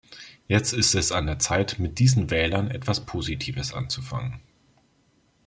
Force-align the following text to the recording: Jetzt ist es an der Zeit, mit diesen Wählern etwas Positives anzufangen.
Jetzt 0.47 0.73
ist 0.73 0.95
es 0.95 1.11
an 1.11 1.27
der 1.27 1.37
Zeit, 1.37 1.77
mit 1.77 1.99
diesen 1.99 2.31
Wählern 2.31 2.71
etwas 2.71 3.05
Positives 3.05 3.71
anzufangen. 3.71 4.41